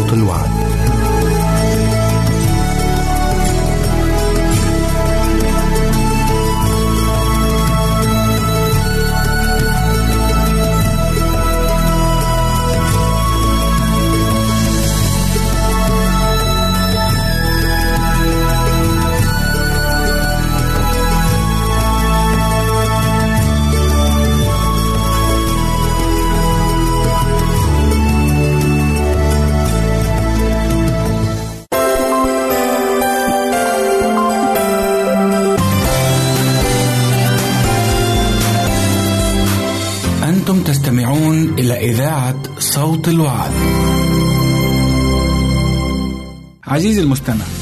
[0.00, 0.69] صوت الوعد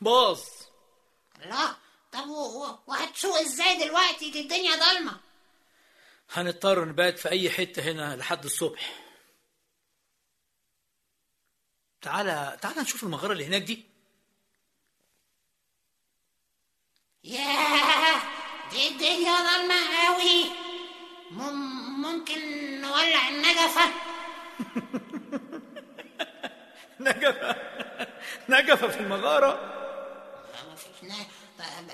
[0.00, 0.40] باظ
[1.46, 1.74] لا
[2.12, 2.28] طب
[2.86, 5.20] وهتسوق إزاي دلوقتي؟ دي الدنيا ضلمة.
[6.32, 8.94] هنضطر نبات في أي حتة هنا لحد الصبح.
[12.02, 13.84] تعالى تعالى نشوف المغارة اللي هناك دي.
[17.24, 18.22] ياه
[18.70, 20.44] دي الدنيا ضلمة قوي
[21.30, 22.40] مم ممكن
[22.80, 23.90] نولع النجفة؟
[27.00, 27.56] نجفة.
[28.48, 29.79] نجفة في ب-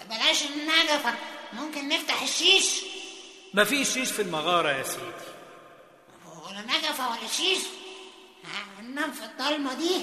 [0.08, 1.14] بلاش النجفه
[1.52, 2.80] ممكن نفتح الشيش.
[3.54, 5.26] مفيش شيش في المغارة يا سيدي.
[6.46, 7.62] ولا نجفه ولا شيش.
[8.78, 10.00] هننام في الضلمة دي.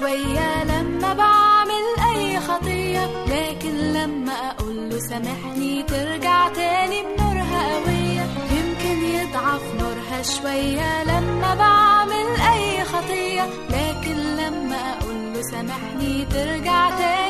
[0.00, 1.84] شوية لما بعمل
[2.14, 8.26] أي خطية لكن لما أقول له سامحني ترجع تاني بنورها قوية.
[8.56, 17.29] يمكن يضعف نورها شوية لما بعمل أي خطية لكن لما أقول له سامحني ترجع تاني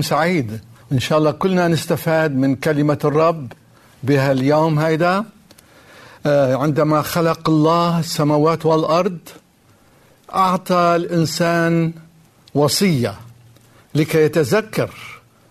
[0.00, 0.60] نهاركم سعيد.
[0.92, 3.52] إن شاء الله كلنا نستفاد من كلمة الرب
[4.02, 5.24] بهاليوم هيدا.
[6.26, 9.18] آه، عندما خلق الله السماوات والأرض
[10.34, 11.92] أعطى الإنسان
[12.54, 13.14] وصية
[13.94, 14.90] لكي يتذكر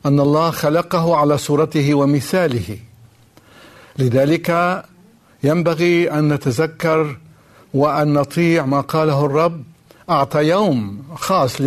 [0.05, 2.77] أن الله خلقه على صورته ومثاله.
[3.97, 4.83] لذلك
[5.43, 7.17] ينبغي أن نتذكر
[7.73, 9.63] وأن نطيع ما قاله الرب.
[10.09, 11.61] أعطى يوم خاص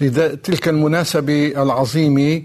[0.00, 2.42] لتلك المناسبة العظيمة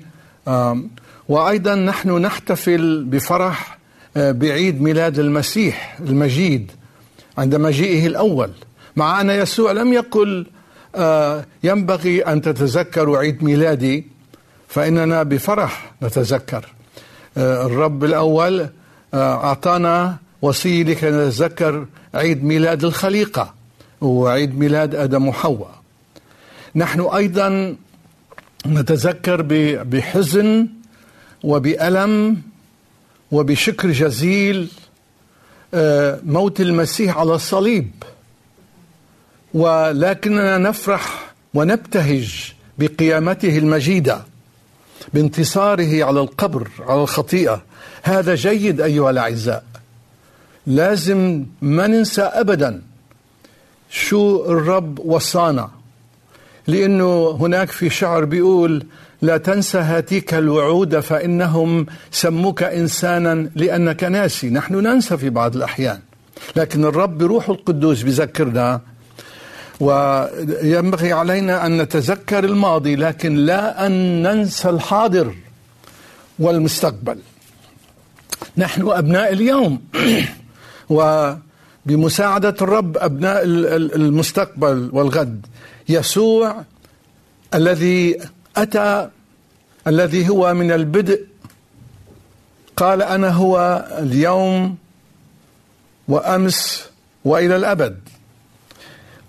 [1.29, 3.77] وأيضا نحن نحتفل بفرح
[4.17, 6.71] آه، بعيد ميلاد المسيح المجيد
[7.38, 8.51] عند مجيئه الأول.
[8.95, 10.45] مع أن يسوع لم يقل
[10.95, 14.07] آه، ينبغي أن تتذكروا عيد ميلادي
[14.67, 16.65] فإننا بفرح نتذكر.
[17.38, 18.67] آه، الرب الأول
[19.13, 23.53] أعطانا وصية لكي نتذكر عيد ميلاد الخليقة
[24.01, 25.82] وعيد ميلاد آدم وحواء.
[26.75, 27.75] نحن أيضا
[28.67, 29.41] نتذكر
[29.83, 30.67] بحزن
[31.43, 32.41] وبألم
[33.31, 34.69] وبشكر جزيل
[35.73, 37.91] آه، موت المسيح على الصليب.
[39.53, 44.21] ولكننا نفرح ونبتهج بقيامته المجيدة
[45.13, 47.63] بانتصاره على القبر على الخطيئة.
[48.03, 49.63] هذا جيد أيها الأعزاء.
[50.67, 52.81] لازم ما ننسى ابدا
[53.89, 55.82] شو الرب وصانا.
[56.68, 58.86] لأنه هناك في شعر بيقول
[59.21, 64.50] لا تنسى هاتيك الوعود فإنهم سموك إنسانا لأنك ناسي.
[64.50, 66.00] نحن ننسى في بعض الأحيان.
[66.56, 68.81] لكن الرب بروح القدوس بذكرنا
[69.80, 75.36] وينبغي علينا أن نتذكر الماضي لكن لا أن ننسى الحاضر
[76.39, 77.18] والمستقبل.
[78.57, 79.81] نحن أبناء اليوم.
[81.86, 85.45] وبمساعدة الرب ال- المستقبل والغد.
[85.89, 86.63] يسوع
[87.53, 88.18] الذي
[88.57, 89.09] أتى
[89.88, 91.25] الذي هو من البدء.
[92.75, 94.77] قال أنا هو اليوم
[96.07, 96.89] وأمس
[97.25, 98.00] وإلى الأبد.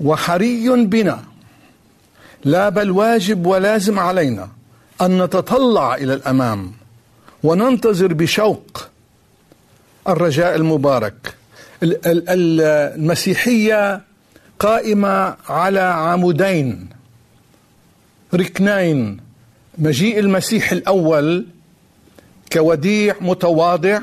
[0.00, 1.24] وحري بنا.
[2.44, 4.48] لا بل واجب ولازم علينا
[5.02, 6.72] أن نتطلع إلى الأمام
[7.42, 8.88] وننتظر بشوق
[10.08, 11.34] الرجاء المبارك
[11.82, 12.60] ال- ال- ال-
[13.00, 14.00] المسيحية
[14.58, 16.88] قائمة على عمودين
[18.34, 19.20] ركنين
[19.78, 21.46] مجيء المسيح الأول
[22.52, 24.00] كوديع متواضع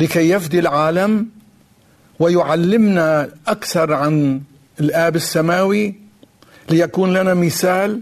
[0.00, 1.28] لكي يفدي العالم
[2.18, 4.40] ويعلمنا أكثر عن
[4.80, 5.94] الآب السماوي
[6.70, 8.00] ليكون لنا مثال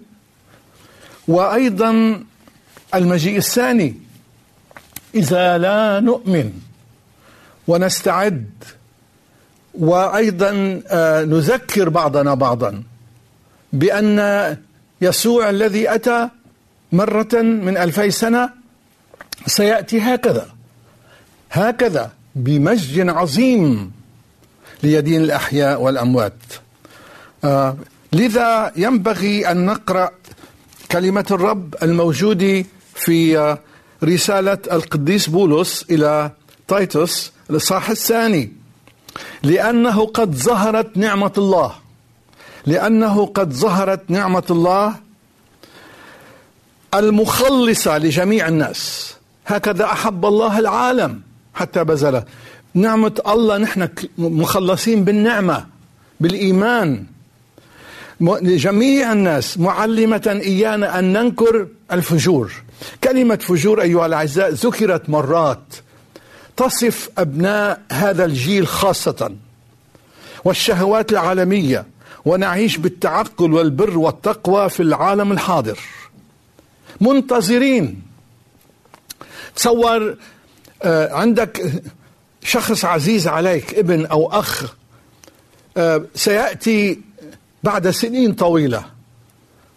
[1.29, 2.23] وأيضا
[2.95, 3.95] المجيء الثاني
[5.15, 6.53] إذا لا نؤمن
[7.69, 8.51] ونستعد
[9.75, 12.83] وأيضا آه، نذكر بعضنا بعضا
[13.73, 14.57] بأن
[15.01, 16.29] يسوع الذي أتى
[16.93, 18.51] مرة من ألفي سنة
[19.47, 20.49] سيأتي هكذا.
[21.51, 23.93] هكذا بمجد عظيم
[24.83, 26.33] ليدين الأحياء والأموات.
[27.45, 27.77] آه
[28.13, 30.11] لذا ينبغي أن نقرأ
[30.93, 33.59] كلمة الرب الموجودة في آه
[34.05, 36.31] رسالة القديس بولس إلى
[36.69, 38.60] تيتوس الإصحاح الثاني.
[39.43, 41.73] لأنه قد ظهرت نعمة الله.
[42.67, 44.95] لأنه قد ظهرت نعمة الله
[46.95, 49.15] المخلصة لجميع الناس.
[49.47, 51.21] هكذا أحب الله العالم
[51.55, 52.23] حتى بذل
[52.75, 53.89] نعمة الله نحن
[54.19, 55.67] مخلصين بالنعمة
[56.21, 57.05] بالإيمان.
[58.21, 59.59] م- لجميع الناس.
[59.59, 62.53] معلمة إيانا أن ننكر الفجور.
[63.05, 65.63] كلمة فجور أيها الأعزاء ذكرت مرات.
[66.61, 69.37] تصف أبناء هذا الجيل خاصة
[70.45, 71.87] والشهوات العالمية
[72.25, 75.79] ونعيش بالتعقل والبر والتقوى في العالم الحاضر.
[77.01, 78.03] منتظرين.
[79.57, 80.17] تصور
[80.83, 81.83] آه، عندك
[82.43, 84.75] شخص عزيز عليك ابن أو أخ
[85.77, 87.01] آه، سيأتي
[87.63, 88.85] بعد سنين طويلة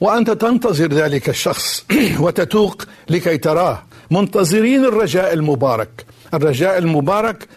[0.01, 1.85] وأنت تنتظر ذلك الشخص
[2.23, 3.83] وتتوق لكي تراه.
[4.11, 6.12] منتظرين الرجاء المبارك.
[6.33, 7.47] الرجاء المبارك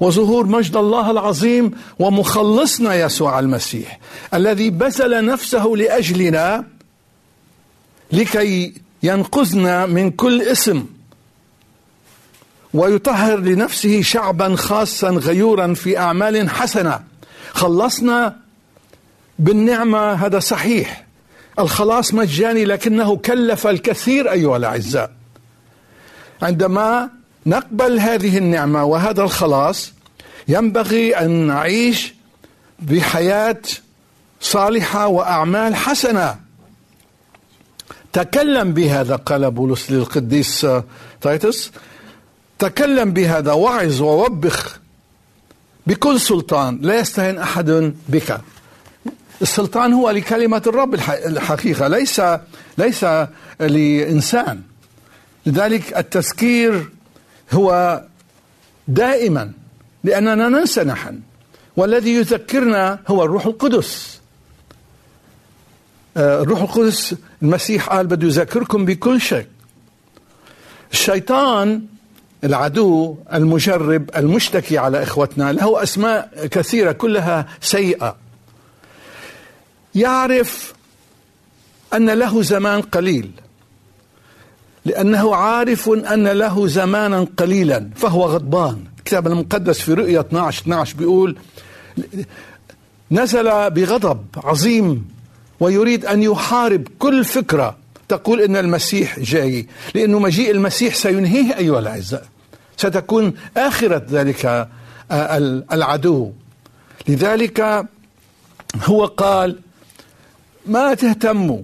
[0.00, 4.00] وظهور مجد الله العظيم ومخلصنا يسوع المسيح
[4.34, 6.64] الذي بذل نفسه لأجلنا
[8.12, 10.86] لكي ينقذنا من كل اسم
[12.74, 17.00] ويطهر لنفسه شعبا خاصا غيورا في أعمال حسنة.
[17.52, 18.36] خلصنا
[19.38, 21.06] بالنعمة هذا صحيح.
[21.58, 25.12] الخلاص مجاني لكنه كلف الكثير أيها الأعزاء.
[26.42, 27.10] عندما
[27.46, 29.92] نقبل هذه النعمة وهذا الخلاص
[30.48, 32.14] ينبغي أن نعيش
[32.78, 33.62] بحياة
[34.40, 36.36] صالحة وأعمال حسنة.
[38.12, 40.66] تكلم بهذا قال بولس للقديس
[41.20, 41.70] تيتس.
[42.58, 44.80] تكلم بهذا وعظ ووبخ
[45.86, 46.78] بكل سلطان.
[46.82, 48.40] لا يستهن أحد بك.
[49.42, 52.22] السلطان هو لكلمة الرب الحقيقة ليس
[52.78, 53.06] ليس
[53.60, 54.62] لإنسان.
[55.46, 56.91] لذلك التذكير
[57.52, 58.02] هو
[58.88, 59.52] دائما
[60.04, 61.20] لأننا ننسى نحن.
[61.76, 64.20] والذي يذكرنا هو الروح القدس.
[66.16, 69.46] آه، الروح القدس المسيح قال بده يذكركم بكل شيء.
[70.92, 71.82] الشيطان
[72.44, 78.16] العدو المجرب المشتكي على إخوتنا له أسماء كثيرة كلها سيئة.
[79.94, 80.74] يعرف
[81.94, 83.30] أن له زمان قليل.
[84.84, 88.84] لأنه عارف أن له زمانا قليلا فهو غضبان.
[88.98, 91.36] الكتاب المقدس في رؤيا 12 12 بيقول
[93.10, 95.08] نزل بغضب عظيم
[95.60, 97.76] ويريد أن يحارب كل فكرة
[98.08, 99.66] تقول إن المسيح جاي.
[99.94, 102.26] لأنه مجيء المسيح سينهيه أيها الأعزاء.
[102.76, 104.46] ستكون آخرة ذلك
[105.10, 105.38] آه،
[105.72, 106.32] العدو.
[107.08, 107.86] لذلك
[108.84, 109.58] هو قال
[110.66, 111.62] ما تهتموا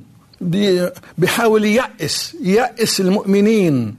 [1.18, 3.96] بيحاول ييأس ييأس المؤمنين.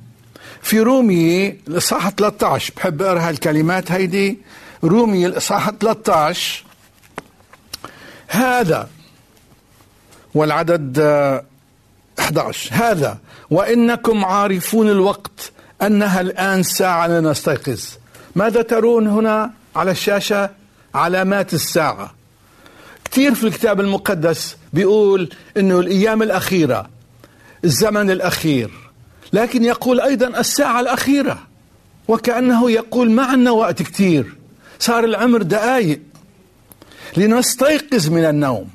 [0.61, 4.39] في رومي الإصحاح 13 بحب أقرأ هالكلمات هيدي.
[4.83, 6.63] رومي الإصحاح 13
[8.27, 8.89] هذا
[10.33, 10.99] والعدد
[12.19, 13.17] 11 هذا
[13.49, 17.83] وإنكم عارفون الوقت أنها الآن ساعة لنستيقظ.
[18.35, 20.49] ماذا ترون هنا على الشاشة؟
[20.95, 22.18] علامات الساعة.
[23.11, 26.89] كثير في الكتاب المقدس بيقول إنه الأيام الأخيرة
[27.63, 28.71] الزمن الأخير
[29.33, 31.39] لكن يقول أيضا الساعة الأخيرة
[32.07, 34.35] وكأنه يقول ما عندنا وقت كثير
[34.79, 35.99] صار العمر دقائق
[37.17, 38.69] لنستيقظ من النوم.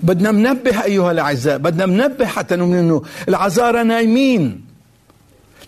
[0.00, 4.64] بدنا منبه أيها الأعزاء بدنا منبه حتى إنه العذارى نايمين.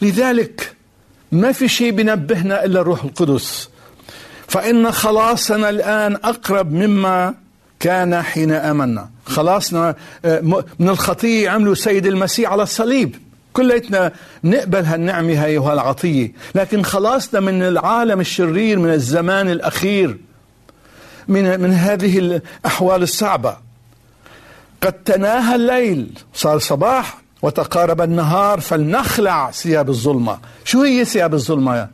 [0.03, 0.75] لذلك
[1.33, 3.69] ما في شيء بنبهنا إلا الروح القدس.
[4.49, 7.35] فإن خلاصنا الآن أقرب مما
[7.85, 9.09] كان حين آمنا.
[9.27, 10.41] خلاصنا آه،
[10.79, 13.17] من الخطيه عملوا السيد المسيح على الصليب.
[13.53, 14.13] كليتنا
[14.45, 16.33] نقبل هالنعمة هاي وهالعطية.
[16.55, 20.19] لكن خلاصنا من العالم الشرير من الزمان الأخير
[21.29, 23.57] من, من هذه الأحوال الصعبة.
[24.83, 30.39] قد تناهى الليل صار صباح وتقارب النهار فلنخلع ثياب الظلمة.
[30.65, 31.89] شو هي ثياب الظلمة؟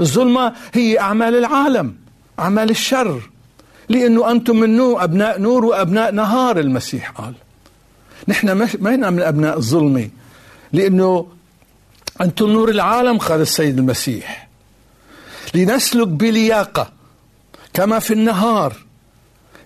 [0.00, 1.94] الظلمة هي أعمال العالم
[2.38, 3.35] أعمال الشر.
[3.88, 7.34] لأنه أنتم من نور أبناء نور وأبناء نهار المسيح قال.
[8.28, 10.10] نحن ما من أبناء الظلمة.
[10.72, 11.26] لأنه
[12.20, 14.48] أنتم نور العالم قال السيد المسيح.
[15.54, 16.92] لنسلك بلياقة
[17.74, 18.72] كما في النهار.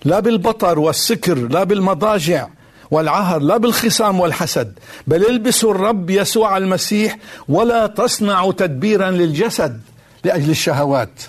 [0.05, 2.47] لا بالبطر والسكر لا بالمضاجع
[2.91, 7.17] والعهر لا بالخصام والحسد بل البسوا الرب يسوع المسيح
[7.49, 9.81] ولا تصنعوا تدبيرا للجسد
[10.23, 11.21] لأجل الشهوات.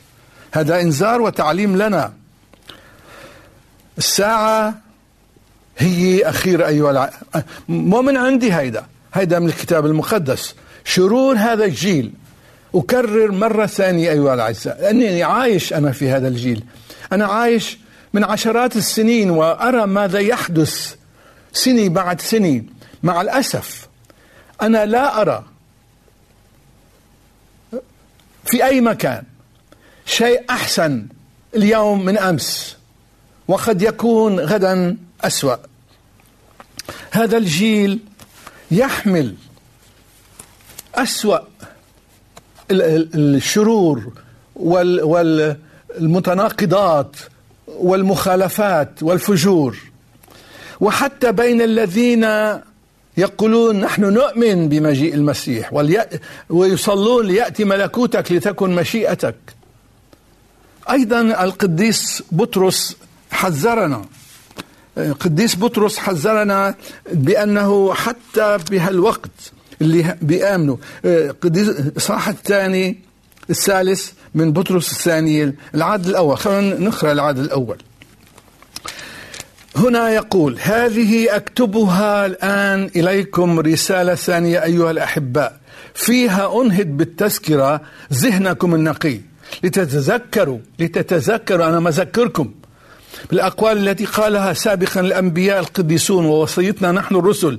[0.52, 2.12] هذا إنذار وتعليم لنا.
[3.98, 4.74] الساعة
[5.78, 7.10] هي أخيرة أيها الع...
[7.68, 8.86] مو من عندي هيدا.
[9.14, 10.54] هيدا من الكتاب المقدس.
[10.84, 12.12] شرور هذا الجيل.
[12.74, 14.80] أكرر مرة ثانية أيها الأعزاء.
[14.80, 16.64] لأني عايش أنا في هذا الجيل.
[17.12, 17.78] أنا عايش
[18.12, 20.94] من عشرات السنين وأرى ماذا يحدث
[21.52, 22.62] سنة بعد سنة
[23.02, 23.88] مع الأسف
[24.62, 25.44] أنا لا أرى
[28.44, 29.22] في أي مكان
[30.06, 31.06] شيء أحسن
[31.54, 32.76] اليوم من أمس.
[33.48, 35.56] وقد يكون غدا أسوأ
[37.10, 37.98] هذا الجيل
[38.70, 39.34] يحمل
[40.94, 41.38] أسوأ
[42.70, 44.12] الشرور
[45.98, 47.16] والمتناقضات
[47.66, 49.76] والمخالفات والفجور
[50.80, 52.26] وحتى بين الذين
[53.16, 55.70] يقولون نحن نؤمن بمجيء المسيح.
[56.50, 59.36] ويصلون ليأتي ملكوتك لتكن مشيئتك
[60.90, 62.96] أيضا القديس بطرس
[63.32, 64.04] حذرنا.
[65.20, 66.74] قديس بطرس حذرنا
[67.12, 70.76] بأنه حتى بهالوقت اللي بيآمنوا.
[71.42, 72.98] قديس الإصحاح الثاني
[73.50, 76.38] الثالث من بطرس الثاني العدد الأول.
[76.38, 77.78] خلينا نقرأ العدد الأول.
[79.76, 85.60] هنا يقول هذه أكتبها الآن إليكم رسالة ثانية أيها الأحباء.
[85.94, 87.80] فيها انهد بالتذكرة
[88.12, 89.20] ذهنكم النقي.
[89.64, 92.52] لتتذكروا لتتذكروا أنا مذكركم
[93.30, 97.58] بالأقوال التي قالها سابقا الأنبياء القديسون ووصيتنا نحن الرسل.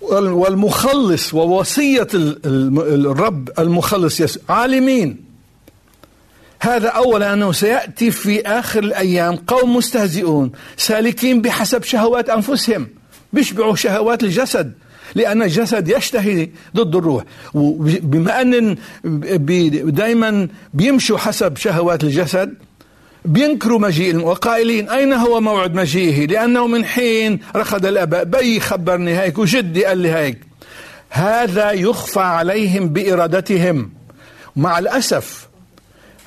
[0.00, 5.32] والمخلص ووصية الرب المخلص عالمين.
[6.60, 12.88] هذا أولا أنه سيأتي في آخر الأيام قوم مستهزئون سالكين بحسب شهوات أنفسهم
[13.32, 14.72] بيشبعوا شهوات الجسد
[15.14, 17.24] لأن الجسد يشتهي ضد الروح.
[17.54, 18.76] بما أن
[19.94, 22.54] دائما بيمشوا حسب شهوات الجسد
[23.24, 29.38] بينكروا مجيء وقائلين أين هو موعد مجيئه؟ لأنه من حين رخد الأباء بي خبرني هيك
[29.38, 30.38] وجدي قال لي هيك.
[31.10, 33.90] هذا يخفى عليهم بإرادتهم.
[34.56, 35.48] مع الأسف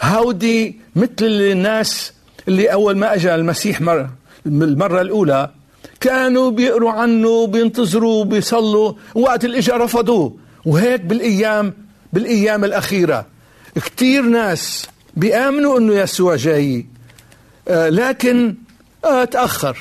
[0.01, 2.13] هودي مثل الناس
[2.47, 4.09] اللي أول ما اجى المسيح مرة
[4.45, 5.49] المرة الأولى
[5.99, 10.37] كانوا بيقروا عنه بينتظروا بيصلوا وقت اجى رفضوه.
[10.65, 11.73] وهيك بالأيام
[12.13, 13.25] بالأيام الأخيرة.
[13.75, 16.85] كثير ناس بيامنوا انه يسوع جاي
[17.67, 18.55] آه لكن
[19.05, 19.77] آه تأخر.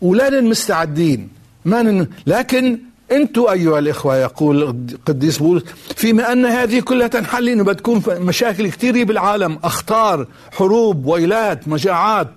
[0.00, 1.28] ولا مستعدين.
[1.64, 2.06] ما.
[2.26, 2.78] لكن
[3.12, 5.64] أنتم أيها الإخوة يقول قديس بولس
[5.96, 9.58] فيما أن هذه كلها تنحل إنه بتكون مشاكل كثيرة بالعالم.
[9.64, 12.28] أخطار حروب ويلات مجاعات.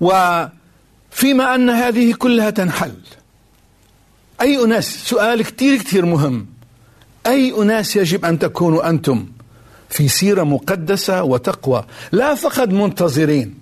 [0.00, 2.94] وفيما أن هذه كلها تنحل.
[4.40, 6.46] أي أناس؟ سؤال كثير كثير مهم.
[7.26, 9.26] أي أناس يجب أن تكونوا أنتم؟
[9.94, 11.84] في سيرة مقدسة وتقوى.
[12.12, 13.54] لا فقط منتظرين.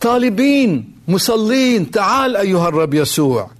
[0.00, 3.50] طالبين مصلين تعال أيها الرب يسوع.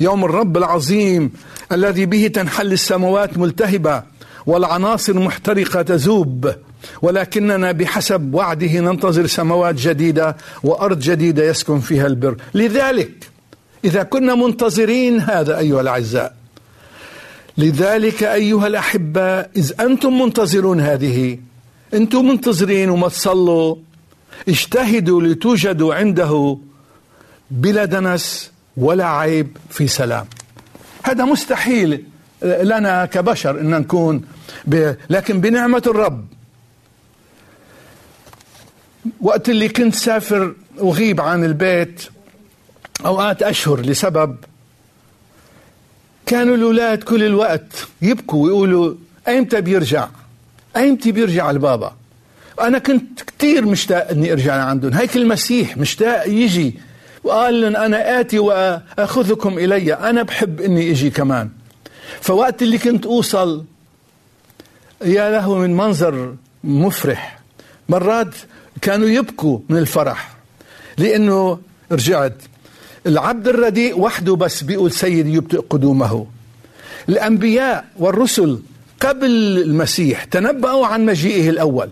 [0.00, 1.32] يوم الرب العظيم
[1.72, 4.02] الذي به تنحل السماوات ملتهبة
[4.46, 6.52] والعناصر محترقة تذوب
[7.02, 12.36] ولكننا بحسب وعده ننتظر سماوات جديدة وأرض جديدة يسكن فيها البر.
[12.54, 13.30] لذلك
[13.84, 16.43] إذا كنا منتظرين هذا أيها الأعزاء
[17.58, 21.38] لذلك أيها الاحباء إذ أنتم منتظرون هذه
[21.94, 23.76] أنتم منتظرين وما تصلوا
[24.48, 26.58] اجتهدوا لتوجدوا عنده
[27.50, 30.26] بلا دنس ولا عيب في سلام.
[31.02, 32.04] هذا مستحيل
[32.42, 34.24] لنا كبشر إن نكون
[34.66, 34.94] ب...
[35.10, 36.26] لكن بنعمة الرب.
[39.20, 42.02] وقت اللي كنت سافر وغيب عن البيت
[43.06, 44.36] أوقات أشهر لسبب
[46.26, 48.94] كانوا الأولاد كل الوقت يبكوا ويقولوا
[49.28, 50.08] أيمتى بيرجع؟
[50.76, 51.92] أيمتى بيرجع البابا؟
[52.60, 54.92] أنا كنت كثير مشتاق إني أرجع لعندهم.
[54.92, 56.74] هيك المسيح مشتاق يجي
[57.24, 61.50] وقال لهم أنا آتي وأخذكم إلي أنا بحب إني إجي كمان.
[62.20, 63.64] فوقت اللي كنت أوصل
[65.04, 66.34] يا له من منظر
[66.64, 67.38] مفرح.
[67.88, 68.34] مرات
[68.80, 70.36] كانوا يبكوا من الفرح
[70.98, 71.58] لأنه
[71.92, 72.36] رجعت.
[73.06, 76.26] العبد الرديء وحده بس بيقول سيدي يبطئ قدومه.
[77.08, 78.60] الأنبياء والرسل
[79.00, 81.88] قبل المسيح تنبأوا عن مجيئه الأول.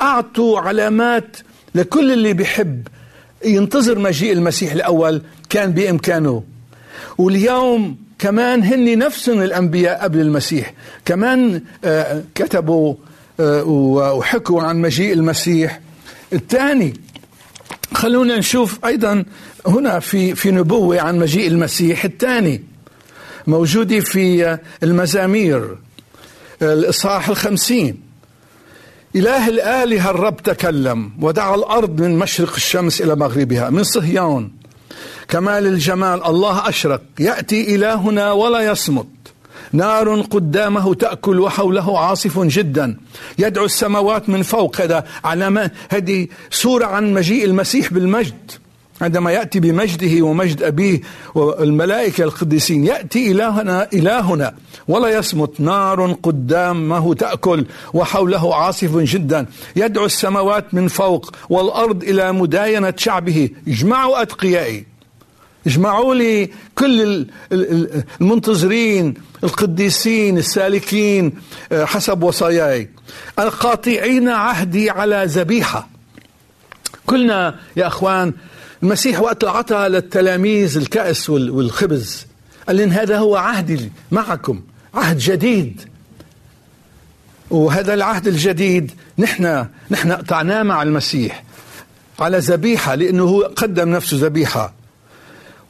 [0.00, 1.36] أعطوا علامات
[1.74, 2.88] لكل اللي بيحب
[3.44, 6.42] ينتظر مجيء المسيح الأول كان بإمكانه.
[7.18, 10.74] واليوم كمان هن نفسهم الأنبياء قبل المسيح.
[11.04, 12.94] كمان آه كتبوا
[13.40, 13.64] آه
[14.14, 15.80] وحكوا عن مجيء المسيح.
[16.32, 16.94] الثاني
[17.94, 19.24] خلونا نشوف أيضا
[19.66, 22.62] هنا في في نبوة عن مجيء المسيح الثاني
[23.46, 25.76] موجودة في المزامير
[26.62, 28.00] الإصحاح الخمسين.
[29.16, 34.52] إله الآلهة الرب تكلم ودعا الأرض من مشرق الشمس إلى مغربها من صهيون.
[35.28, 39.06] كمال الجمال الله أشرق يأتي إلهنا ولا يصمت.
[39.72, 42.96] نار قدامه تأكل وحوله عاصف جدا.
[43.38, 48.63] يدعو السماوات من فوق هذا علامة هذه صورة عن مجيء المسيح بالمجد.
[49.00, 51.00] عندما يأتي بمجده ومجد أبيه
[51.34, 54.54] والملائكة القديسين يأتي إلهنا إلهنا
[54.88, 62.94] ولا يصمت نار قدامه تأكل وحوله عاصف جدا يدعو السماوات من فوق والأرض إلى مداينة
[62.96, 63.50] شعبه.
[63.68, 64.86] اجمعوا أتقيائي.
[65.66, 67.26] اجمعوا لي كل
[68.20, 71.32] المنتظرين القديسين السالكين
[71.72, 72.90] حسب وصاياي.
[73.38, 75.88] القاطعين عهدي على ذبيحة.
[77.06, 78.32] كلنا يا أخوان
[78.84, 82.26] المسيح وقت عطى للتلاميذ الكأس وال- والخبز
[82.66, 84.60] قال لهم هذا هو عهدي معكم
[84.94, 85.80] عهد جديد.
[87.50, 91.44] وهذا العهد الجديد نحن نحن قطعناه مع المسيح
[92.20, 94.74] على ذبيحة لأنه هو قدم نفسه ذبيحة.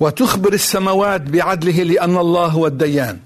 [0.01, 3.19] وتخبر السماوات بعدله لأن الله هو الديان.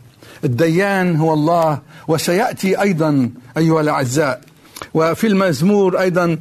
[0.44, 4.40] الديان هو الله وسيأتي أيضا أيها الأعزاء.
[4.94, 6.38] وفي المزمور أيضا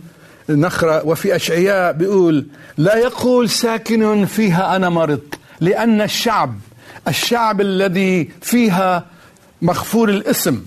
[0.50, 2.46] نقرا وفي أشعياء بيقول
[2.78, 6.56] لا يقول ساكن فيها أنا مرضت لأن الشعب
[7.08, 9.06] الشعب الذي فيها
[9.62, 10.62] مغفور الاسم.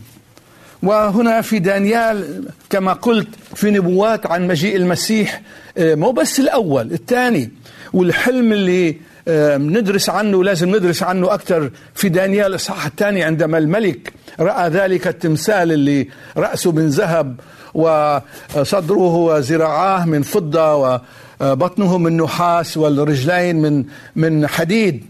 [0.82, 5.42] وهنا في دانيال كما قلت في نبوات عن مجيء المسيح
[5.78, 7.50] آه، مو بس الأول الثاني.
[7.92, 8.96] والحلم اللي
[9.28, 15.06] آه، ندرس عنه لازم ندرس عنه أكثر في دانيال الإصحاح الثاني عندما الملك رأى ذلك
[15.06, 17.36] التمثال اللي رأسه من ذهب
[17.74, 21.00] وصدره وذراعاه من فضة
[21.40, 23.84] وبطنه من نحاس والرجلين من
[24.16, 25.06] من حديد.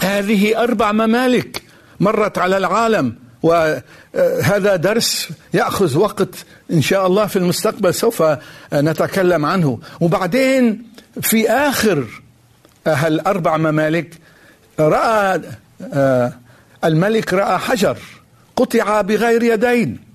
[0.00, 1.62] هذه أربع ممالك
[2.00, 6.34] مرت على العالم وهذا درس يأخذ وقت
[6.70, 8.22] إن شاء الله في المستقبل سوف
[8.74, 9.78] نتكلم عنه.
[10.00, 10.82] وبعدين
[11.22, 12.04] في آخر
[12.86, 14.14] هالأربع ممالك
[14.80, 15.40] رأى
[15.92, 16.32] آه،
[16.84, 17.98] الملك رأى حجر
[18.56, 20.05] قطع بغير يدين.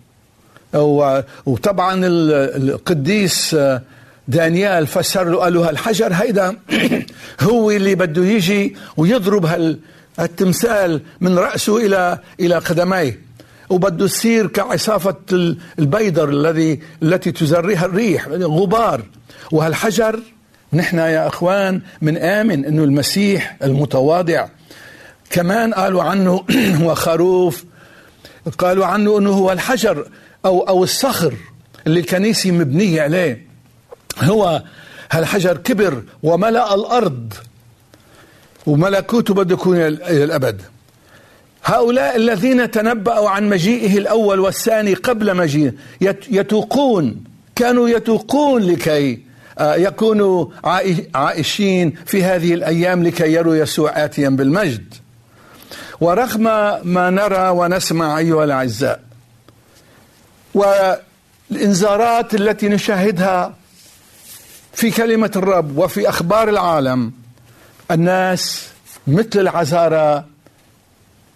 [1.46, 3.82] وطبعا ال- القديس آه،
[4.28, 6.58] دانيال فسر له قال له هالحجر هيدا
[7.42, 9.80] هو اللي بده يجي ويضرب هال
[10.20, 13.20] التمثال من رأسه إلى إلى قدميه.
[13.70, 19.02] وبده يصير كعصافة ال- البيدر الذي التي تزريها الريح غبار.
[19.52, 20.20] وهالحجر
[20.74, 24.48] نحن يا أخوان من آمن أنه المسيح المتواضع.
[25.30, 26.44] كمان قالوا عنه
[26.82, 27.64] هو خروف.
[28.58, 30.08] قالوا عنه إنه هو الحجر
[30.46, 31.34] أو أو الصخر
[31.88, 33.46] اللي الكنيسه مبنيه عليه.
[34.24, 34.64] هو
[35.12, 37.34] هالحجر كبر وملأ الأرض.
[38.66, 40.62] وملكوته بده يكون إلى الأبد.
[41.64, 47.24] هؤلاء الذين تنبأوا عن مجيئه الأول والثاني قبل مجيئه يت- يتوقون
[47.56, 49.20] كانوا يتوقون لكي
[49.60, 54.94] آه، يكونوا عائ- عائشين في هذه الأيام لكي يروا يسوع آتيا بالمجد.
[56.02, 56.44] ورغم
[56.84, 59.04] ما نرى ونسمع أيها الأعزاء
[60.54, 63.54] والإنذارات التي نشاهدها
[64.74, 67.12] في كلمة الرب وفي أخبار العالم
[67.92, 68.68] الناس
[69.08, 70.26] مثل العذارى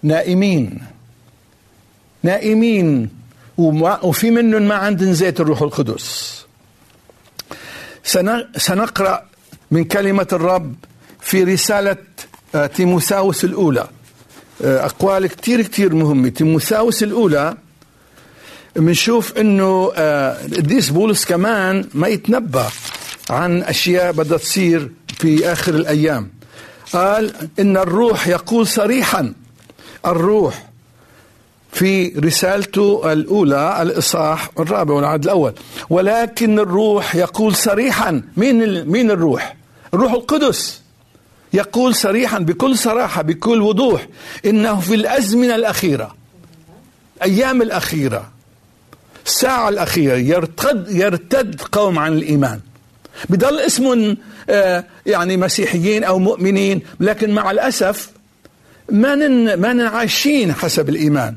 [0.03, 0.81] نائمين.
[2.23, 3.09] نائمين
[3.57, 6.35] وفي منهم ما عندهم زيت الروح القدس.
[8.03, 9.25] سن- سنقرأ
[9.71, 10.75] من كلمة الرب
[11.21, 11.97] في رسالة
[12.55, 13.87] آه، تيموساوس الأولى.
[14.65, 16.29] آه، أقوال كتير كتير مهمة.
[16.29, 17.57] تيموساوس الأولى
[18.75, 22.67] بنشوف إنه آه، القديس بولس كمان ما يتنبأ
[23.29, 26.29] عن أشياء بدها تصير في آخر الأيام.
[26.93, 29.33] قال إن الروح يقول صريحا.
[30.05, 30.69] الروح
[31.71, 35.53] في رسالته الأولى الإصحاح الرابع والعدد الأول.
[35.89, 38.21] ولكن الروح يقول صريحا.
[38.37, 39.55] مين مين الروح؟
[39.93, 40.81] الروح القدس
[41.53, 44.07] يقول صريحا بكل صراحة بكل وضوح.
[44.45, 46.15] إنه في الأزمنة الأخيرة
[47.23, 48.34] أيام الأخيرة.
[49.25, 52.59] الساعة الأخيرة يرتد يرتد قوم عن الإيمان.
[53.29, 54.17] بضل اسمهم
[54.49, 58.11] آه، يعني مسيحيين أو مؤمنين لكن مع الأسف
[58.91, 59.15] ما
[59.55, 61.35] ما عايشين حسب الإيمان.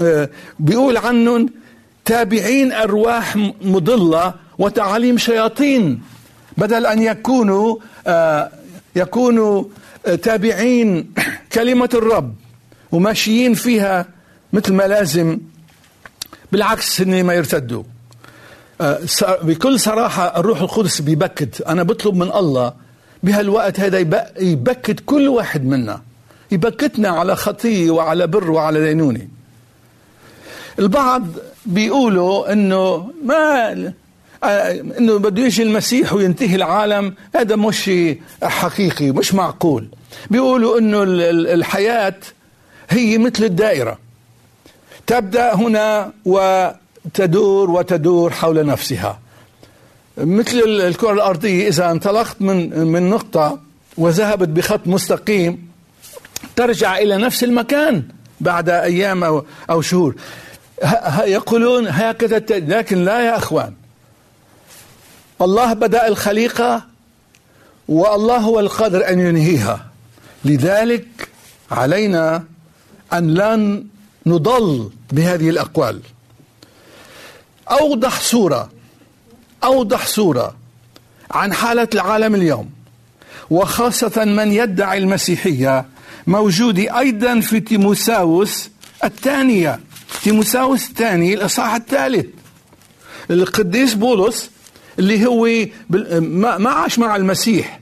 [0.00, 1.50] آه، بيقول عنهم
[2.04, 6.02] تابعين أرواح مضلة وتعاليم شياطين.
[6.56, 8.50] بدل أن يكونوا آه،
[8.96, 9.64] يكونوا
[10.22, 11.12] تابعين
[11.52, 12.34] كلمة الرب
[12.92, 14.06] وماشيين فيها
[14.52, 15.38] مثل ما لازم
[16.52, 17.82] بالعكس هن ما يرتدوا
[19.04, 21.60] ص- بكل صراحة الروح القدس بيبكت.
[21.60, 22.72] أنا بطلب من الله
[23.22, 26.02] بهالوقت هذا يب- يبكت كل واحد منا.
[26.50, 29.28] يبكتنا على خطية وعلى بر وعلى دينونة
[30.78, 31.26] البعض
[31.66, 33.72] بيقولوا إنه ما
[34.44, 37.14] آه، إنه بده يجي المسيح وينتهي العالم.
[37.34, 37.90] هذا مش
[38.42, 39.88] حقيقي مش معقول.
[40.30, 42.14] بيقولوا إنه ال- ال- الحياة
[42.90, 43.98] هي مثل الدائرة.
[45.08, 49.18] تبدأ هنا وتدور وتدور حول نفسها.
[50.18, 53.58] مثل ال- الكرة الأرضية إذا انطلقت من من نقطة
[53.96, 55.68] وذهبت بخط مستقيم
[56.56, 58.02] ترجع إلى نفس المكان
[58.40, 60.14] بعد أيام أو أو شهور.
[61.24, 63.74] يقولون هكذا لكن لا يا أخوان.
[65.42, 66.82] الله بدأ الخليقة
[67.88, 69.86] والله هو القادر أن ينهيها.
[70.44, 71.06] لذلك
[71.70, 72.44] علينا
[73.12, 73.84] أن لا
[74.28, 76.00] نضل بهذه الأقوال.
[77.70, 78.70] أوضح صوره
[79.64, 80.56] أوضح صوره
[81.30, 82.70] عن حالة العالم اليوم.
[83.50, 85.84] وخاصة من يدعي المسيحية
[86.26, 88.70] موجود أيضا في تيموساوس
[89.04, 89.80] الثانية.
[90.22, 92.26] تيموساوس الثاني الإصحاح الثالث.
[93.30, 94.50] القديس بولس
[94.98, 95.48] اللي هو
[96.58, 97.80] ما عاش مع المسيح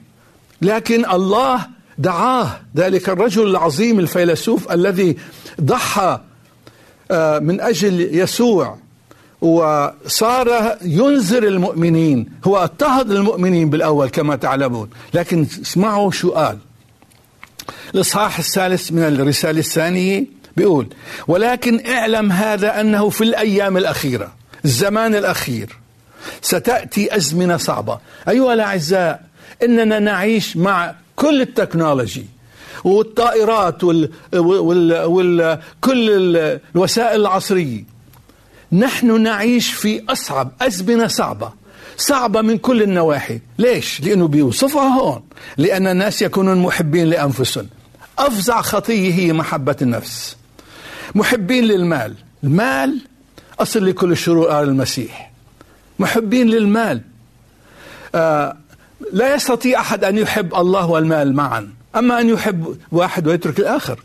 [0.62, 1.66] لكن الله
[1.98, 5.16] دعاه ذلك الرجل العظيم الفيلسوف الذي
[5.60, 6.20] ضحى
[7.40, 8.78] من أجل يسوع.
[9.40, 12.26] وصار ينذر المؤمنين.
[12.44, 14.90] هو اضطهد المؤمنين بالأول كما تعلمون.
[15.14, 16.58] لكن اسمعوا شو قال
[17.94, 20.24] الإصحاح الثالث من الرسالة الثانية
[20.56, 20.86] بيقول
[21.28, 24.32] ولكن اعلم هذا أنه في الأيام الأخيرة
[24.64, 25.76] الزمان الأخير
[26.42, 27.98] ستأتي أزمنة صعبة.
[28.28, 29.24] أيها الأعزاء
[29.62, 32.26] إننا نعيش مع كل التكنولوجي.
[32.84, 37.84] والطائرات وال, وال, وال كل ال- الوسائل العصرية.
[38.72, 41.52] نحن نعيش في أصعب أزمنة صعبة.
[41.96, 43.40] صعبة من كل النواحي.
[43.58, 45.22] ليش؟ لأنه بيوصفها هون.
[45.56, 47.66] لأن الناس يكونون محبين لأنفسهم.
[48.18, 50.36] افظع خطية هي محبة النفس.
[51.14, 52.14] محبين للمال.
[52.44, 52.98] المال
[53.60, 55.32] أصل لكل الشرور قال المسيح.
[55.98, 57.00] محبين للمال.
[58.14, 58.56] آه
[59.12, 61.68] لا يستطيع أحد أن يحب الله والمال معا.
[61.96, 63.98] أما أن يحب واحد ويترك الآخر.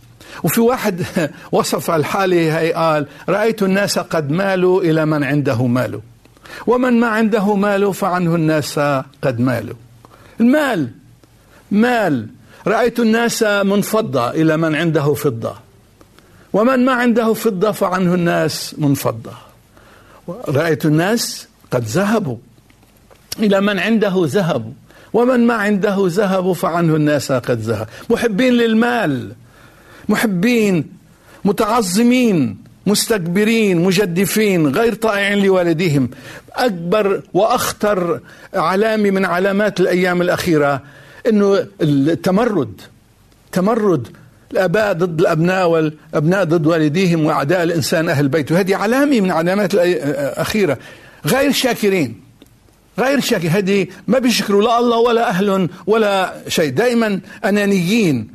[0.43, 1.05] وفي واحد
[1.51, 6.01] وصف الحالة هي قال رأيت الناس قد مالوا إلى من عنده مال.
[6.67, 8.79] ومن ما عنده مال فعنه الناس
[9.23, 9.75] قد مالوا.
[10.39, 10.89] المال
[11.71, 12.27] مال.
[12.67, 15.55] رأيت الناس من فضه إلى من عنده فضة.
[16.53, 19.33] ومن ما عنده فضة فعنه الناس من فضه
[20.47, 22.37] رأيت الناس قد ذهبوا.
[23.39, 24.73] إلى من عنده ذهب.
[25.13, 27.87] ومن ما عنده ذهب فعنه الناس قد ذهب.
[28.09, 29.31] محبين للمال
[30.09, 30.85] محبين
[31.45, 36.09] متعظمين مستكبرين مجدفين غير طائعين لوالديهم.
[36.53, 38.19] أكبر وأخطر
[38.53, 40.81] علامة من علامات الأيام الأخيرة
[41.29, 42.81] أنه التمرد
[43.51, 44.07] تمرد
[44.51, 50.77] الآباء ضد الأبناء والأبناء ضد والديهم وأعداء الإنسان أهل البيت وهذه علامة من علامات الأخيرة
[51.25, 52.30] غير شاكرين.
[52.99, 56.69] غير شاكر هذه ما بيشكروا لا الله ولا أهل ولا شيء.
[56.69, 58.27] دائما أنانيين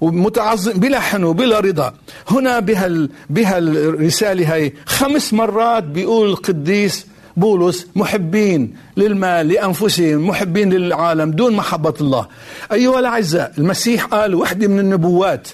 [0.00, 1.94] ومتعظم بلا حنو بلا رضا.
[2.28, 7.06] هنا بها بها الرسالة هي خمس مرات بيقول القديس
[7.36, 12.28] بولس محبين للمال لأنفسهم محبين للعالم دون محبة الله.
[12.72, 15.48] أيها الأعزاء المسيح قال وحدة من النبوات.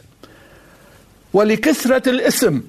[1.32, 2.62] ولكثرة الاسم.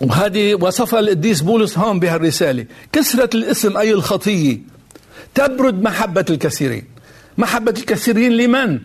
[0.00, 2.66] وهذه وصفها القديس بولس هون بهالرسالة.
[2.92, 4.58] كثرة الاسم أي الخطية.
[5.34, 6.84] تبرد محبة الكثيرين.
[7.38, 8.78] محبة الكثيرين لمن؟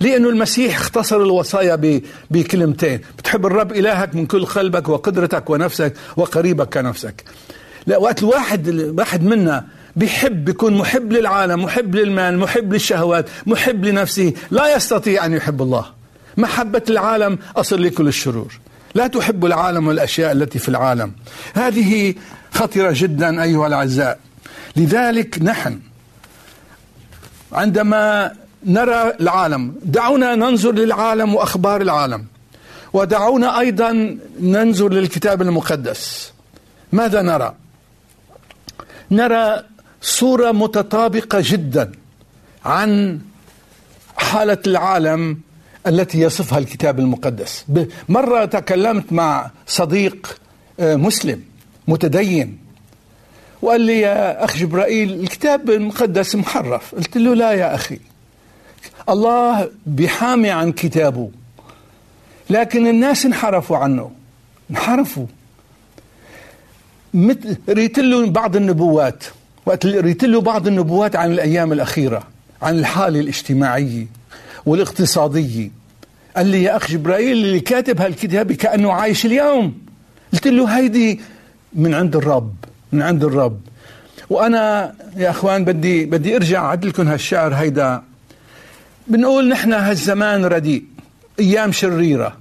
[0.00, 2.00] لأنه المسيح اختصر الوصايا
[2.30, 3.00] بكلمتين.
[3.18, 7.24] بتحب الرب إلهك من كل قلبك وقدرتك ونفسك وقريبك كنفسك.
[7.86, 14.32] لا وقت الواحد الواحد منا بيحب بيكون محب للعالم محب للمال محب للشهوات محب لنفسه
[14.50, 15.86] لا يستطيع أن يحب الله.
[16.36, 18.52] محبة العالم أصل لكل الشرور.
[18.96, 21.12] لا تحب العالم والأشياء التي في العالم.
[21.54, 22.14] هذه
[22.50, 24.18] خطرة جدا أيها الأعزاء.
[24.76, 25.80] لذلك نحن
[27.52, 28.32] عندما
[28.66, 32.24] نرى العالم دعونا ننظر للعالم وأخبار العالم.
[32.92, 36.32] ودعونا أيضا ننظر للكتاب المقدس.
[36.92, 37.54] ماذا نرى؟
[39.10, 39.62] نرى
[40.02, 41.92] صورة متطابقة جدا
[42.64, 43.20] عن
[44.16, 45.45] حالة العالم
[45.86, 47.64] التي يصفها الكتاب المقدس.
[48.08, 50.40] مرة تكلمت مع صديق
[50.80, 51.42] آه، مسلم
[51.88, 52.58] متدين
[53.62, 56.94] وقال لي يا أخ جبرائيل الكتاب المقدس محرف.
[56.94, 57.98] قلت له لا يا أخي
[59.08, 61.30] الله بيحامي عن كتابه
[62.50, 64.10] لكن الناس انحرفوا عنه.
[64.70, 65.26] انحرفوا.
[67.68, 69.24] ريت له بعض النبوات
[69.66, 72.22] وقت ريت له بعض النبوات عن الأيام الأخيرة
[72.62, 74.06] عن الحالة الاجتماعية.
[74.66, 75.70] والاقتصادية.
[76.36, 79.78] قال لي يا أخ جبرائيل اللي كاتب هالكتاب كأنه عايش اليوم.
[80.32, 81.20] قلت له هيدي
[81.74, 82.54] من عند الرب
[82.92, 83.60] من عند الرب.
[84.30, 88.02] وأنا يا أخوان بدي بدي أرجع أعد لكم هالشعر هيدا.
[89.08, 90.84] بنقول نحن هالزمان رديء
[91.40, 92.36] أيام شريرة.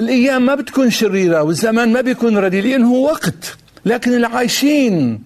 [0.00, 5.22] الأيام ما بتكون شريرة والزمان ما بيكون رديء لأنه هو وقت لكن العايشين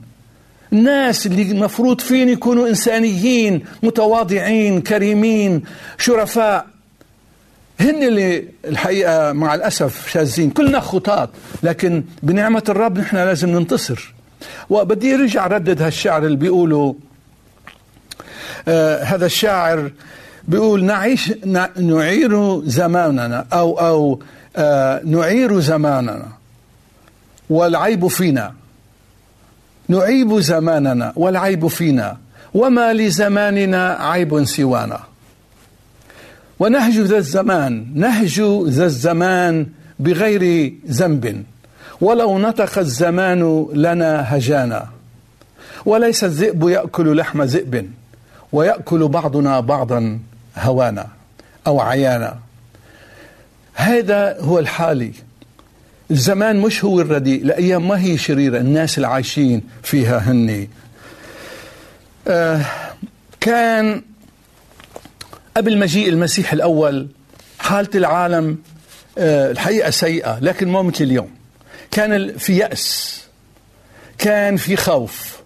[0.73, 5.63] الناس اللي المفروض فين يكونوا إنسانيين متواضعين كريمين
[5.99, 6.67] شرفاء.
[7.81, 10.51] هن اللي الحقيقة مع الأسف شاذين.
[10.51, 11.31] كلنا خطاط
[11.63, 14.15] لكن بنعمة الرب نحن لازم ننتصر.
[14.71, 16.95] وبدي أرجع ردد هالشعر اللي بيقولوا
[18.69, 19.91] آه هذا الشاعر
[20.49, 24.23] بيقول نعيش نع- نعير زماننا أو أو
[24.57, 26.29] آه نعير زماننا
[27.51, 28.55] والعيب فينا.
[29.89, 32.17] نعيب زماننا والعيب فينا
[32.55, 35.01] وما لزماننا عيب سوانا.
[36.59, 39.67] ونهج ذا الزمان نهج ذا الزمان
[39.99, 41.45] بغير ذنب.
[42.01, 44.89] ولو نطق الزمان لنا هجانا.
[45.87, 47.91] وليس الذئب يأكل لحم ذئب
[48.53, 50.19] ويأكل بعضنا بعضا
[50.59, 51.07] هوانا
[51.67, 52.39] أو عيانا.
[53.75, 55.13] هذا هو الحالي.
[56.11, 60.71] الزمان مش هو الرديء الأيام ما هي شريرة الناس العايشين فيها هني.
[62.29, 62.65] آه
[63.41, 64.03] كان
[65.57, 67.09] قبل مجيء المسيح الأول
[67.59, 68.59] حالة العالم
[69.19, 71.31] آه الحقيقة سيئة لكن مو مثل اليوم.
[71.91, 73.19] كان في يأس
[74.19, 75.39] كان في خوف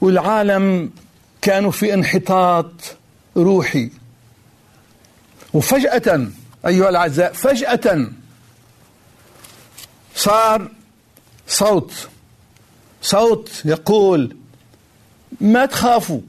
[0.00, 0.90] والعالم
[1.42, 2.72] كانوا في انحطاط
[3.36, 3.90] روحي.
[5.52, 6.26] وفجأة
[6.66, 8.06] أيها الأعزاء فجأة
[10.20, 10.70] صار
[11.48, 11.92] صوت.
[13.02, 14.36] صوت يقول
[15.40, 16.20] ما تخافوا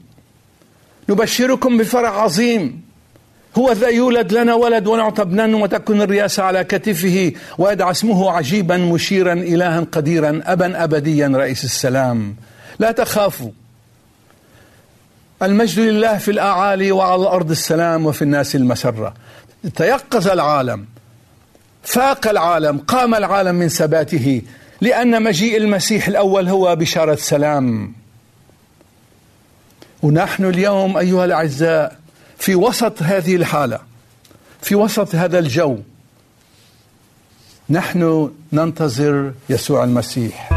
[1.08, 2.82] نبشركم بفرح عظيم.
[3.58, 9.32] هو ذا يولد لنا ولد ونعطى ابنا وتكون الرياسة على كتفه ويدعى اسمه عجيبا مشيرا
[9.32, 12.36] إلها قديرا أبا أبديا رئيس السلام.
[12.78, 13.50] لا تخافوا.
[15.42, 19.14] المجد لله في الأعالي وعلى الأرض السلام وفي الناس المسرة.
[19.76, 20.86] تيقظ العالم.
[21.82, 24.42] فاق العالم قام العالم من ثباته
[24.80, 27.92] لأن مجيء المسيح الأول هو بشارة سلام.
[30.02, 31.96] ونحن اليوم أيها الأعزاء
[32.38, 33.78] في وسط هذه الحالة
[34.62, 35.78] في وسط هذا الجو
[37.70, 40.51] نحن ننتظر يسوع المسيح.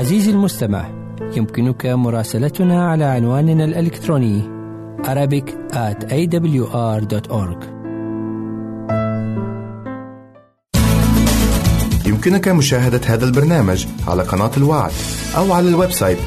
[0.00, 0.88] عزيزي المستمع
[1.36, 4.42] يمكنك مراسلتنا على عنواننا الإلكتروني
[5.02, 7.64] Arabic at awr.org
[12.06, 14.92] يمكنك مشاهدة هذا البرنامج على قناة الوعد
[15.36, 16.18] أو على ال website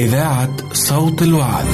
[0.00, 1.66] إذاعة صوت الوعد.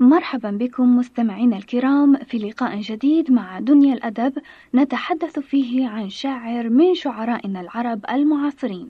[0.00, 4.32] مرحبا بكم مستمعينا الكرام في لقاء جديد مع دنيا الأدب
[4.74, 8.88] نتحدث فيه عن شاعر من شعرائنا العرب المعاصرين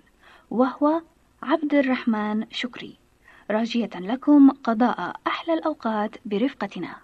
[0.51, 1.01] وهو
[1.43, 2.97] عبد الرحمن شكري
[3.51, 6.97] راجية لكم قضاء أحلى الأوقات برفقتنا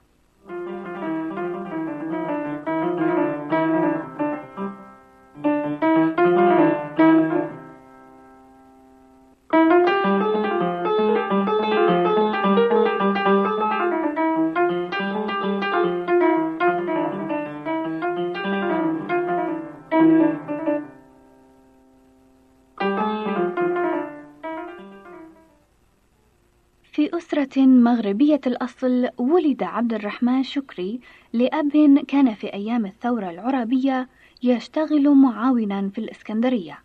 [27.59, 31.01] مغربية الأصل ولد عبد الرحمن شكري
[31.33, 34.09] لأب كان في أيام الثورة العرابية
[34.43, 36.79] يشتغل معاونا في الإسكندرية.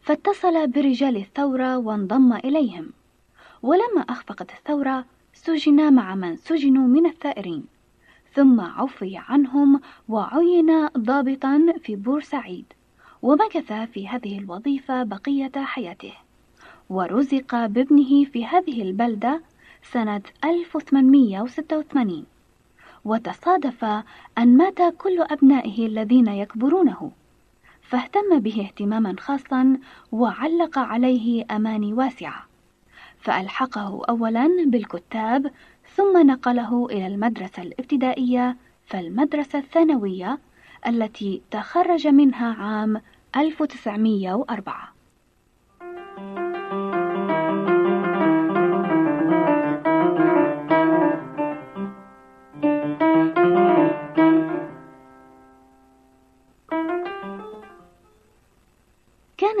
[0.00, 2.90] فاتصل برجال الثورة وانضم إليهم.
[3.62, 7.64] ولما أخفقت الثورة سجن مع من سجنوا من الثائرين.
[8.34, 12.64] ثم عفي عنهم وعين ضابطا في بورسعيد.
[13.22, 16.12] ومكث في هذه الوظيفة بقية حياته.
[16.90, 19.40] ورزق بابنه في هذه البلدة
[19.92, 22.26] سنة 1886
[23.04, 23.84] وتصادف
[24.38, 27.12] أن مات كل أبنائه الذين يكبرونه.
[27.82, 29.78] فاهتم به اهتماما خاصا
[30.12, 32.46] وعلق عليه أماني واسعة.
[33.18, 35.50] فألحقه أولا بالكتاب
[35.96, 40.38] ثم نقله إلى المدرسة الابتدائية فالمدرسة الثانوية
[40.86, 43.00] التي تخرج منها عام
[43.36, 44.97] 1904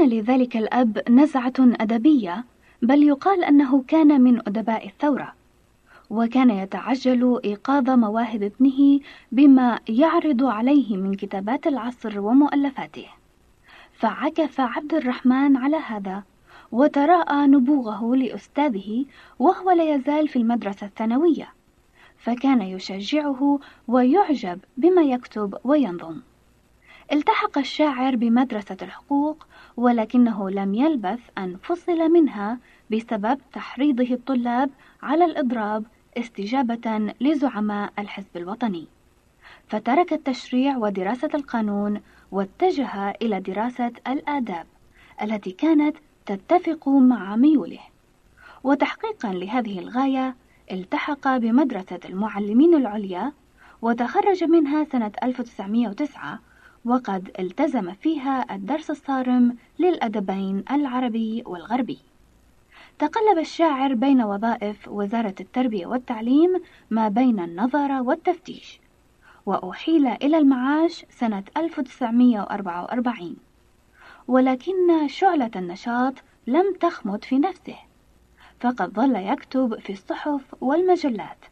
[0.08, 2.44] لذلك الأب نزعة أدبية
[2.82, 5.32] بل يقال أنه كان من أدباء الثورة
[6.10, 9.00] وكان يتعجل إيقاظ مواهب ابنه
[9.32, 13.06] بما يعرض عليه من كتابات العصر ومؤلفاته.
[13.92, 16.22] فعكف عبد الرحمن على هذا
[16.72, 19.04] وتراءى نبوغه لأستاذه
[19.38, 21.48] وهو لا يزال في المدرسة الثانوية
[22.18, 26.20] فكان يشجعه ويعجب بما يكتب وينظم.
[27.12, 29.46] التحق الشاعر بمدرسة الحقوق
[29.76, 32.58] ولكنه لم يلبث أن فصل منها
[32.90, 34.70] بسبب تحريضه الطلاب
[35.02, 35.84] على الإضراب
[36.18, 38.86] استجابة لزعماء الحزب الوطني.
[39.68, 42.00] فترك التشريع ودراسة القانون
[42.30, 44.66] واتجه إلى دراسة الآداب
[45.22, 45.96] التي كانت
[46.26, 47.80] تتفق مع ميوله.
[48.64, 50.36] وتحقيقا لهذه الغاية
[50.72, 53.32] التحق بمدرسة المعلمين العليا
[53.82, 56.40] وتخرج منها سنة 1909
[56.88, 61.98] وقد التزم فيها الدرس الصارم للأدبين العربي والغربي.
[62.98, 68.80] تقلب الشاعر بين وظائف وزارة التربية والتعليم ما بين النظر والتفتيش،
[69.46, 73.36] وأحيل إلى المعاش سنة 1944
[74.28, 76.14] ولكن شعلة النشاط
[76.46, 77.76] لم تخمد في نفسه
[78.60, 81.44] فقد ظل يكتب في الصحف والمجلات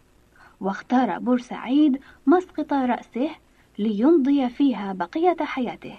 [0.61, 3.30] واختار بورسعيد مسقط رأسه
[3.79, 5.99] ليمضي فيها بقية حياته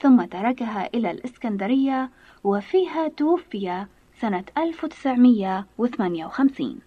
[0.00, 2.10] ثم تركها إلى الإسكندرية
[2.44, 3.86] وفيها توفي
[4.20, 6.78] سنة 1958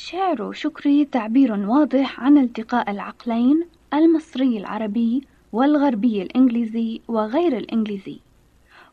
[0.00, 8.20] شعر شكري تعبير واضح عن التقاء العقلين المصري العربي والغربي الإنجليزي وغير الإنجليزي.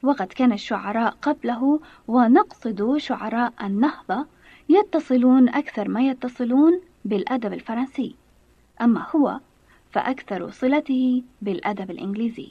[0.04, 4.26] وقد كان الشعراء قبله ونقصد شعراء النهضة
[4.70, 8.16] يتصلون أكثر ما يتصلون بالأدب الفرنسي.
[8.82, 9.40] أما هو
[9.92, 12.48] فأكثر صلته بالأدب الإنجليزي.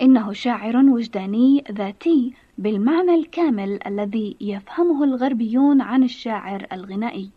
[0.00, 7.30] إنه شاعر وجداني ذاتي بالمعنى الكامل الذي يفهمه الغربيون عن الشاعر الغنائي.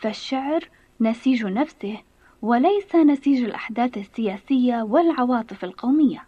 [0.00, 0.68] فالشعر
[1.00, 1.98] نسيج نفسه
[2.42, 6.24] وليس نسيج الأحداث السياسية والعواطف القومية.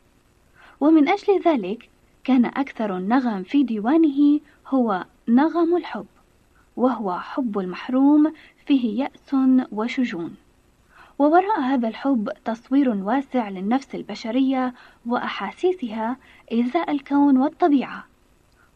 [0.80, 1.88] ومن أجل ذلك
[2.24, 6.06] كان أكثر النغم في ديوانه هو نغم الحب
[6.76, 8.32] وهو حب المحروم
[8.66, 9.36] فيه يأس
[9.72, 10.36] وشجون.
[11.18, 14.74] ووراء هذا الحب تصوير واسع للنفس البشرية
[15.06, 16.16] وأحاسيسها
[16.52, 18.04] إزاء الكون والطبيعة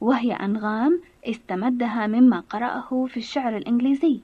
[0.00, 4.20] وهي أنغام استمدها مما قرأه في الشعر الإنجليزي.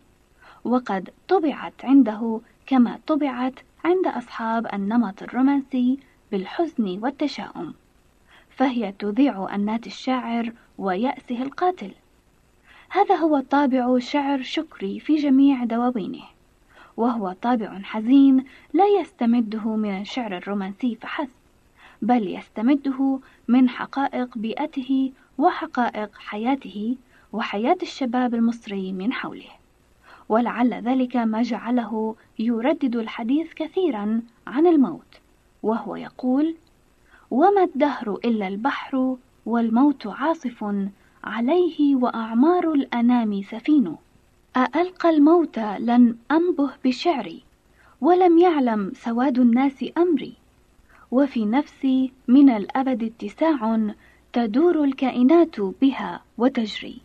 [0.68, 3.54] وقد طبعت عنده كما طبعت
[3.84, 5.98] عند أصحاب النمط الرومانسي
[6.32, 7.74] بالحزن والتشاؤم
[8.50, 11.90] فهي تذيع أنات الشاعر ويأسه القاتل.
[12.90, 16.24] هذا هو طابع شعر شكري في جميع دواوينه
[16.96, 21.38] وهو طابع حزين لا يستمده من الشعر الرومانسي فحسب
[22.02, 26.96] بل يستمده من حقائق بيئته وحقائق حياته
[27.32, 29.57] وحياة الشباب المصري من حوله.
[30.28, 35.20] ولعل ذلك ما جعله يردد الحديث كثيرا عن الموت
[35.62, 36.56] وهو يقول
[37.30, 39.16] وما الدهر إلا البحر
[39.46, 40.64] والموت عاصف
[41.24, 43.96] عليه وأعمار الأنام سفين.
[44.56, 47.42] أألقى الموت لن أنبه بشعري
[48.00, 50.34] ولم يعلم سواد الناس أمري.
[51.10, 53.92] وفي نفسي من الأبد اتساع
[54.32, 57.00] تدور الكائنات بها وتجري.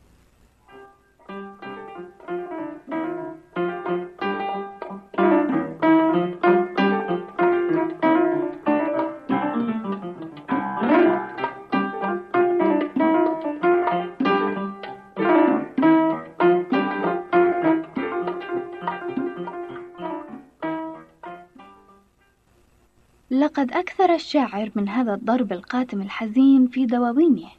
[23.54, 27.50] لقد أكثر الشاعر من هذا الضرب القاتم الحزين في دواوينه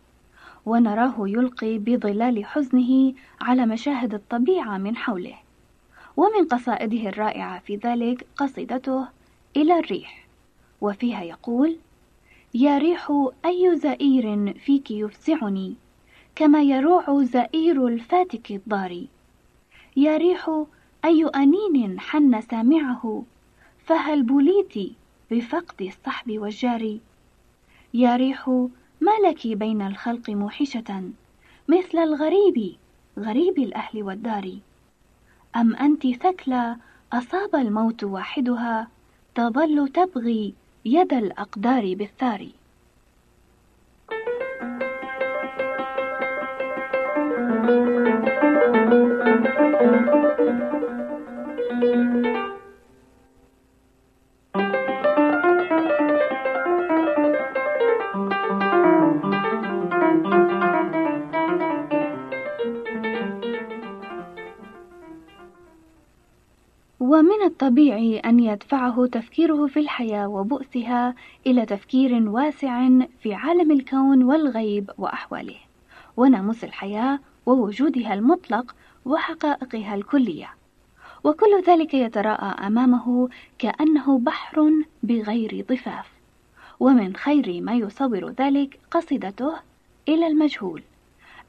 [0.67, 5.35] ونراه يلقي بظلال حزنه على مشاهد الطبيعة من حوله
[6.17, 9.09] ومن قصائده الرائعة في ذلك قصيدته
[9.57, 10.27] إلى الريح
[10.81, 11.77] وفيها يقول
[12.55, 13.13] يا ريح
[13.45, 15.75] أي زئير فيك يفزعني
[16.35, 19.09] كما يروع زئير الفاتك الضاري
[19.97, 20.65] يا ريح
[21.05, 23.23] أي أنين حن سامعه
[23.87, 24.97] فهل بليت
[25.31, 26.99] بفقد الصحب والجار
[27.95, 28.49] يا ريح
[29.01, 31.11] ما لك بين الخلق موحشة؟
[31.69, 32.77] مثل الغريب
[33.19, 34.59] غريب الأهل والدار.
[35.57, 36.77] أم أنت ثكلى
[37.13, 38.89] أصاب الموت واحدها
[39.35, 40.55] تظل تبغي
[40.85, 42.49] يد الأقدار بالثار.
[67.65, 71.15] ومن الطبيعي أن يدفعه تفكيره في الحياة وبؤسها
[71.47, 72.89] إلى تفكير واسع
[73.21, 75.57] في عالم الكون والغيب وأحواله،
[76.17, 80.51] وناموس الحياة ووجودها المطلق وحقائقها الكلية،
[81.25, 84.71] وكل ذلك يتراءى أمامه كأنه بحر
[85.03, 86.13] بغير ضفاف،
[86.81, 89.55] ومن خير ما يصور ذلك قصيدته
[90.09, 90.83] إلى المجهول،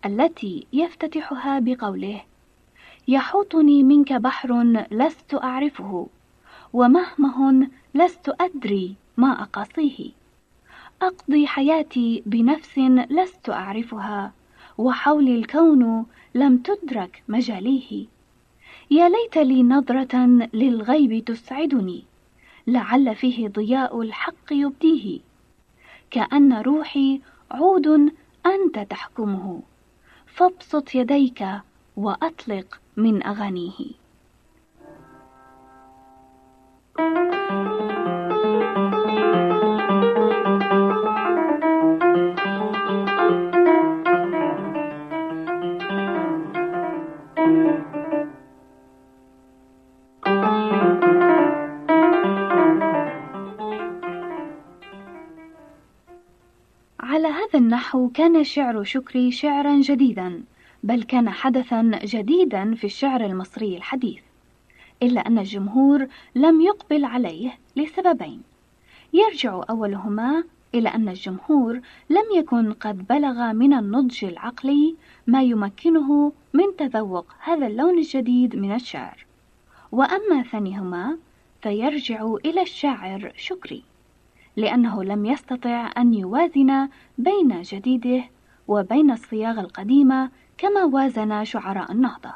[0.06, 2.22] التي يفتتحها بقوله:
[3.08, 6.08] يحوطني منك بحر لست أعرفه
[6.74, 10.12] ومهمه لست أدري ما أقاصيه.
[11.02, 12.78] أقضي حياتي بنفس
[13.10, 14.32] لست أعرفها
[14.78, 18.06] وحولي الكون لم تدرك مجاليه.
[18.92, 22.04] يا ليت لي نظرة للغيب تسعدني
[22.68, 25.20] لعل فيه ضياء الحق يبديه.
[26.12, 28.12] كأن روحي عود
[28.46, 29.62] أنت تحكمه
[30.26, 31.46] فابسط يديك
[31.96, 34.06] وأطلق من أغانيه.
[57.00, 60.44] على هذا النحو كان شعر شكري شعرا جديدا.
[60.86, 64.22] بل كان حدثا جديدا في الشعر المصري الحديث
[65.04, 68.42] إلا أن الجمهور لم يقبل عليه لسببين.
[69.14, 70.44] يرجع أولهما
[70.76, 74.96] إلى أن الجمهور لم يكن قد بلغ من النضج العقلي
[75.28, 79.26] ما يمكنه من تذوق هذا اللون الجديد من الشعر.
[79.92, 81.18] وأما ثانيهما
[81.62, 83.84] فيرجع إلى الشاعر شكري
[84.56, 88.24] لأنه لم يستطع أن يوازن بين جديده
[88.68, 92.34] وبين الصياغة القديمة كما وازن شعراء النهضة.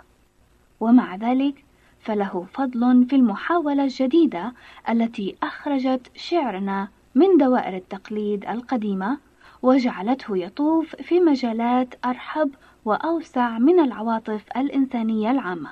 [0.79, 1.63] ومع ذلك
[1.99, 4.53] فله فضل في المحاولة الجديدة
[4.89, 9.17] التي أخرجت شعرنا من دوائر التقليد القديمة
[9.61, 12.51] وجعلته يطوف في مجالات أرحب
[12.85, 15.69] وأوسع من العواطف الإنسانية العامة.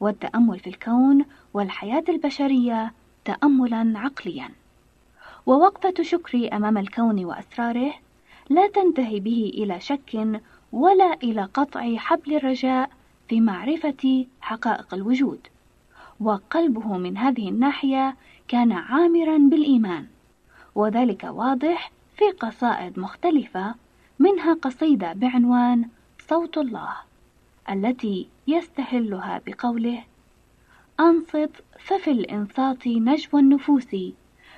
[0.00, 1.24] والتأمل في الكون
[1.54, 2.92] والحياة البشرية
[3.24, 4.50] تأملا عقليا.
[5.46, 7.92] ووقفة شكري أمام الكون وأسراره
[8.50, 10.40] لا تنتهي به إلى شك
[10.72, 12.90] ولا إلى قطع حبل الرجاء
[13.28, 15.40] في معرفة حقائق الوجود.
[16.20, 18.16] وقلبه من هذه الناحية
[18.48, 20.06] كان عامرا بالإيمان.
[20.74, 23.74] وذلك واضح في قصائد مختلفة
[24.18, 25.88] منها قصيدة بعنوان
[26.28, 26.94] صوت الله
[27.70, 30.04] التي يستهلها بقوله
[31.00, 33.96] أنصت ففي الإنصات نجوى النفوس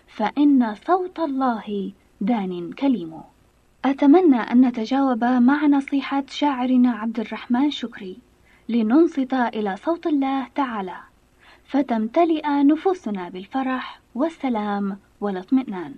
[0.06, 3.20] فإن صوت الله دان كليم.
[3.84, 8.18] أتمنى أن نتجاوب مع نصيحة شاعرنا عبد الرحمن شكري.
[8.68, 10.96] لننصت إلى صوت الله تعالى.
[11.64, 15.94] فتمتلئ نفوسنا بالفرح والسلام والاطمئنان.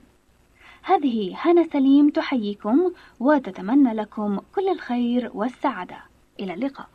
[0.83, 5.97] هذه هنا سليم تحييكم وتتمنى لكم كل الخير والسعادة.
[6.41, 6.89] إلى اللقاء.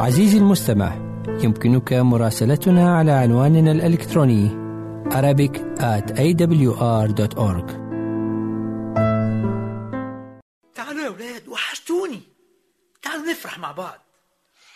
[0.00, 0.92] عزيزي المستمع
[1.44, 4.66] يمكنك مراسلتنا على عنواننا الإلكتروني
[5.06, 7.85] Arabic at awr.org
[13.16, 14.02] تعالوا نفرح مع بعض.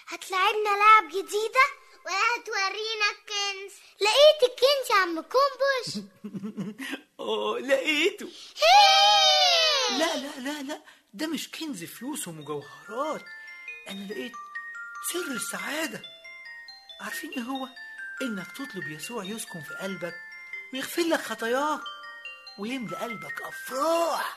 [0.08, 1.66] هتلعبنا لعب جديدة؟
[2.06, 6.06] ولا هتورينا الكنز لقيت الكنز يا عم كومبوش.
[7.20, 8.28] آه لقيته!
[9.98, 10.82] لا لا لا لا.
[11.14, 13.22] ده مش كنز فلوس ومجوهرات.
[13.88, 14.32] أنا لقيت
[15.12, 16.02] سر السعادة.
[17.00, 17.68] عارفين إيه هو؟
[18.22, 20.14] إنك تطلب يسوع يسكن في قلبك
[20.72, 21.80] ويغفر لك خطاياك
[22.58, 24.36] ويملى قلبك أفراح.